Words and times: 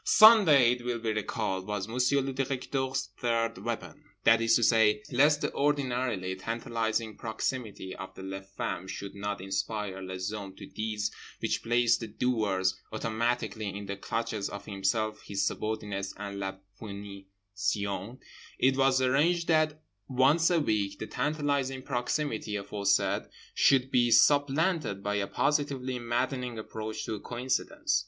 Sunday, 0.03 0.71
it 0.71 0.83
will 0.83 0.97
be 0.97 1.13
recalled, 1.13 1.67
was 1.67 1.87
Monsieur 1.87 2.21
le 2.21 2.33
Directeur's 2.33 3.09
third 3.19 3.59
weapon. 3.59 4.03
That 4.23 4.41
is 4.41 4.55
to 4.55 4.63
say: 4.63 5.03
lest 5.11 5.41
the 5.41 5.53
ordinarily 5.53 6.35
tantalising 6.37 7.17
proximity 7.17 7.95
of 7.95 8.17
les 8.17 8.43
femmes 8.57 8.89
should 8.89 9.13
not 9.13 9.41
inspire 9.41 10.01
les 10.01 10.31
hommes 10.31 10.57
to 10.57 10.65
deeds 10.65 11.11
which 11.39 11.61
placed 11.61 11.99
the 11.99 12.07
doers 12.07 12.81
automatically 12.91 13.69
in 13.69 13.85
the 13.85 13.95
clutches 13.95 14.49
of 14.49 14.65
himself, 14.65 15.21
his 15.21 15.45
subordinates, 15.45 16.15
and 16.17 16.39
la 16.39 16.55
punition, 16.81 18.17
it 18.57 18.75
was 18.75 19.03
arranged 19.03 19.49
that 19.49 19.83
once 20.07 20.49
a 20.49 20.59
week 20.59 20.97
the 20.97 21.05
tantalising 21.05 21.83
proximity 21.83 22.55
aforesaid 22.55 23.27
should 23.53 23.91
be 23.91 24.09
supplanted 24.09 25.03
by 25.03 25.13
a 25.13 25.27
positively 25.27 25.99
maddening 25.99 26.57
approach 26.57 27.05
to 27.05 27.19
coincidence. 27.19 27.99